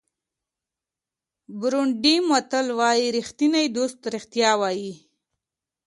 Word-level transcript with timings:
بورونډي 1.59 2.15
متل 2.29 2.67
وایي 2.79 3.07
ریښتینی 3.17 3.65
دوست 3.77 3.99
رښتیا 4.13 4.51
وایي. 4.61 4.93